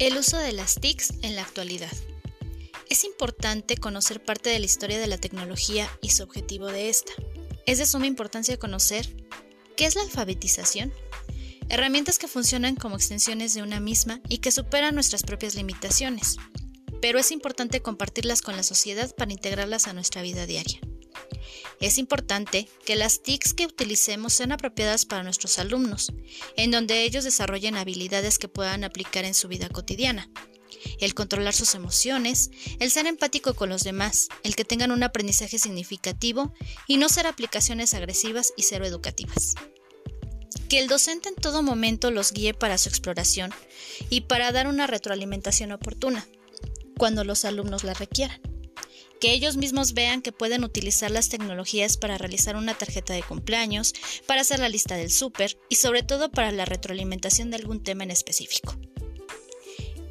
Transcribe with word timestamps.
El 0.00 0.16
uso 0.16 0.38
de 0.38 0.52
las 0.52 0.76
TICs 0.76 1.12
en 1.20 1.36
la 1.36 1.42
actualidad. 1.42 1.92
Es 2.88 3.04
importante 3.04 3.76
conocer 3.76 4.24
parte 4.24 4.48
de 4.48 4.58
la 4.58 4.64
historia 4.64 4.98
de 4.98 5.06
la 5.06 5.18
tecnología 5.18 5.90
y 6.00 6.08
su 6.08 6.22
objetivo 6.22 6.68
de 6.68 6.88
esta. 6.88 7.12
Es 7.66 7.76
de 7.76 7.84
suma 7.84 8.06
importancia 8.06 8.58
conocer 8.58 9.14
qué 9.76 9.84
es 9.84 9.96
la 9.96 10.00
alfabetización, 10.00 10.90
herramientas 11.68 12.18
que 12.18 12.28
funcionan 12.28 12.76
como 12.76 12.96
extensiones 12.96 13.52
de 13.52 13.62
una 13.62 13.78
misma 13.78 14.22
y 14.26 14.38
que 14.38 14.52
superan 14.52 14.94
nuestras 14.94 15.22
propias 15.22 15.54
limitaciones, 15.54 16.38
pero 17.02 17.18
es 17.18 17.30
importante 17.30 17.82
compartirlas 17.82 18.40
con 18.40 18.56
la 18.56 18.62
sociedad 18.62 19.14
para 19.14 19.32
integrarlas 19.32 19.86
a 19.86 19.92
nuestra 19.92 20.22
vida 20.22 20.46
diaria. 20.46 20.80
Es 21.80 21.98
importante 21.98 22.68
que 22.84 22.96
las 22.96 23.22
TICs 23.22 23.54
que 23.54 23.66
utilicemos 23.66 24.32
sean 24.32 24.52
apropiadas 24.52 25.06
para 25.06 25.22
nuestros 25.22 25.58
alumnos, 25.58 26.12
en 26.56 26.70
donde 26.70 27.04
ellos 27.04 27.24
desarrollen 27.24 27.76
habilidades 27.76 28.38
que 28.38 28.48
puedan 28.48 28.84
aplicar 28.84 29.24
en 29.24 29.34
su 29.34 29.48
vida 29.48 29.68
cotidiana. 29.68 30.30
El 30.98 31.14
controlar 31.14 31.54
sus 31.54 31.74
emociones, 31.74 32.50
el 32.78 32.90
ser 32.90 33.06
empático 33.06 33.54
con 33.54 33.68
los 33.68 33.82
demás, 33.82 34.28
el 34.44 34.56
que 34.56 34.64
tengan 34.64 34.92
un 34.92 35.02
aprendizaje 35.02 35.58
significativo 35.58 36.54
y 36.86 36.96
no 36.96 37.08
ser 37.08 37.26
aplicaciones 37.26 37.94
agresivas 37.94 38.52
y 38.56 38.62
cero 38.62 38.86
educativas. 38.86 39.54
Que 40.68 40.78
el 40.78 40.88
docente 40.88 41.28
en 41.28 41.34
todo 41.34 41.62
momento 41.62 42.10
los 42.10 42.32
guíe 42.32 42.54
para 42.54 42.78
su 42.78 42.88
exploración 42.88 43.52
y 44.08 44.22
para 44.22 44.52
dar 44.52 44.68
una 44.68 44.86
retroalimentación 44.86 45.72
oportuna, 45.72 46.26
cuando 46.96 47.24
los 47.24 47.44
alumnos 47.44 47.84
la 47.84 47.94
requieran 47.94 48.49
que 49.20 49.32
ellos 49.32 49.56
mismos 49.56 49.92
vean 49.92 50.22
que 50.22 50.32
pueden 50.32 50.64
utilizar 50.64 51.10
las 51.10 51.28
tecnologías 51.28 51.96
para 51.96 52.18
realizar 52.18 52.56
una 52.56 52.74
tarjeta 52.74 53.12
de 53.12 53.22
cumpleaños, 53.22 53.92
para 54.26 54.40
hacer 54.40 54.58
la 54.58 54.68
lista 54.68 54.96
del 54.96 55.10
súper 55.10 55.58
y 55.68 55.76
sobre 55.76 56.02
todo 56.02 56.30
para 56.30 56.50
la 56.50 56.64
retroalimentación 56.64 57.50
de 57.50 57.56
algún 57.56 57.82
tema 57.82 58.04
en 58.04 58.10
específico. 58.10 58.76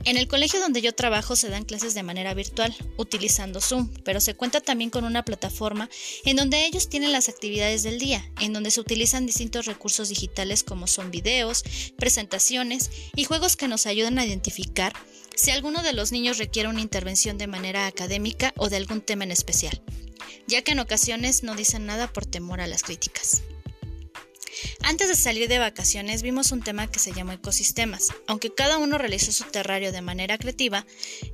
En 0.05 0.17
el 0.17 0.27
colegio 0.27 0.59
donde 0.59 0.81
yo 0.81 0.95
trabajo 0.95 1.35
se 1.35 1.49
dan 1.49 1.65
clases 1.65 1.93
de 1.93 2.03
manera 2.03 2.33
virtual, 2.33 2.75
utilizando 2.97 3.59
Zoom, 3.59 3.89
pero 4.03 4.21
se 4.21 4.33
cuenta 4.33 4.61
también 4.61 4.89
con 4.89 5.03
una 5.03 5.25
plataforma 5.25 5.89
en 6.25 6.37
donde 6.37 6.65
ellos 6.65 6.89
tienen 6.89 7.11
las 7.11 7.29
actividades 7.29 7.83
del 7.83 7.99
día, 7.99 8.31
en 8.39 8.53
donde 8.53 8.71
se 8.71 8.79
utilizan 8.79 9.25
distintos 9.25 9.65
recursos 9.65 10.09
digitales 10.09 10.63
como 10.63 10.87
son 10.87 11.11
videos, 11.11 11.63
presentaciones 11.97 12.89
y 13.15 13.25
juegos 13.25 13.57
que 13.57 13.67
nos 13.67 13.85
ayudan 13.85 14.19
a 14.19 14.25
identificar 14.25 14.93
si 15.35 15.51
alguno 15.51 15.83
de 15.83 15.93
los 15.93 16.11
niños 16.11 16.37
requiere 16.37 16.69
una 16.69 16.81
intervención 16.81 17.37
de 17.37 17.47
manera 17.47 17.87
académica 17.87 18.53
o 18.57 18.69
de 18.69 18.77
algún 18.77 19.01
tema 19.01 19.23
en 19.23 19.31
especial, 19.31 19.81
ya 20.47 20.61
que 20.63 20.71
en 20.71 20.79
ocasiones 20.79 21.43
no 21.43 21.55
dicen 21.55 21.85
nada 21.85 22.11
por 22.11 22.25
temor 22.25 22.61
a 22.61 22.67
las 22.67 22.83
críticas. 22.83 23.41
Antes 24.83 25.07
de 25.07 25.15
salir 25.15 25.47
de 25.47 25.59
vacaciones 25.59 26.21
vimos 26.21 26.51
un 26.51 26.61
tema 26.61 26.87
que 26.87 26.99
se 26.99 27.11
llamó 27.11 27.33
ecosistemas. 27.33 28.07
Aunque 28.27 28.53
cada 28.53 28.77
uno 28.77 28.97
realizó 28.97 29.31
su 29.31 29.43
terrario 29.45 29.91
de 29.91 30.01
manera 30.01 30.37
creativa, 30.37 30.85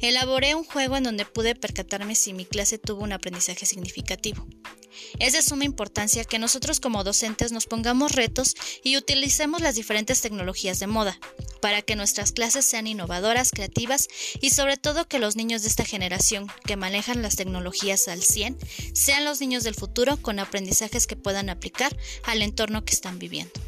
elaboré 0.02 0.56
un 0.56 0.64
juego 0.64 0.98
en 0.98 1.04
donde 1.04 1.26
pude 1.26 1.56
percatarme 1.56 2.16
si 2.16 2.34
mi 2.34 2.46
clase 2.46 2.78
tuvo 2.78 3.04
un 3.04 3.14
aprendizaje 3.14 3.66
significativo. 3.66 4.46
Es 5.20 5.34
de 5.34 5.42
suma 5.42 5.66
importancia 5.66 6.24
que 6.24 6.40
nosotros 6.40 6.80
como 6.80 7.04
docentes 7.04 7.52
nos 7.52 7.66
pongamos 7.66 8.14
retos 8.14 8.56
y 8.84 8.98
utilicemos 8.98 9.62
las 9.62 9.76
diferentes 9.76 10.22
tecnologías 10.22 10.80
de 10.80 10.88
moda, 10.88 11.20
para 11.62 11.82
que 11.82 11.96
nuestras 11.96 12.32
clases 12.32 12.66
sean 12.66 12.88
innovadoras, 12.88 13.52
creativas 13.52 14.08
y 14.42 14.52
sobre 14.52 14.78
todo 14.78 15.08
que 15.08 15.20
los 15.20 15.36
niños 15.36 15.64
de 15.64 15.70
esta 15.70 15.86
generación 15.86 16.48
que 16.66 16.76
manejan 16.76 17.22
las 17.22 17.36
tecnologías 17.36 18.08
al 18.08 18.22
100 18.22 18.58
sean 18.94 19.26
los 19.26 19.42
niños 19.42 19.64
del 19.64 19.76
futuro 19.76 20.18
con 20.18 20.40
aprendizajes 20.40 21.08
que 21.08 21.16
puedan 21.16 21.50
aplicar 21.50 21.96
al 22.24 22.42
entorno 22.42 22.86
que 22.86 22.94
están 22.94 23.20
viviendo 23.20 23.35
viendo. 23.36 23.65